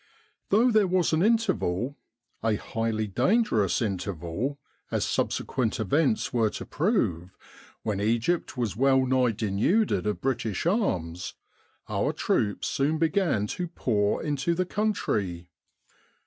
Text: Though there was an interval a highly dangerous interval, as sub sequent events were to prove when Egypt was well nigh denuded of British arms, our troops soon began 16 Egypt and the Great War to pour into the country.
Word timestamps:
Though 0.49 0.71
there 0.71 0.87
was 0.87 1.13
an 1.13 1.21
interval 1.21 1.95
a 2.43 2.55
highly 2.55 3.05
dangerous 3.05 3.83
interval, 3.83 4.57
as 4.89 5.05
sub 5.05 5.31
sequent 5.31 5.79
events 5.79 6.33
were 6.33 6.49
to 6.49 6.65
prove 6.65 7.37
when 7.83 8.01
Egypt 8.01 8.57
was 8.57 8.75
well 8.75 9.05
nigh 9.05 9.29
denuded 9.29 10.07
of 10.07 10.19
British 10.19 10.65
arms, 10.65 11.35
our 11.87 12.13
troops 12.13 12.67
soon 12.67 12.97
began 12.97 13.43
16 13.43 13.43
Egypt 13.43 13.43
and 13.43 13.47
the 13.47 13.55
Great 13.85 13.93
War 13.93 14.17
to 14.17 14.21
pour 14.23 14.23
into 14.23 14.55
the 14.55 14.65
country. 14.65 15.49